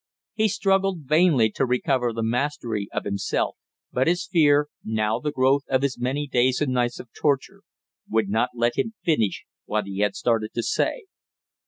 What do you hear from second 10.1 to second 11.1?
started to say.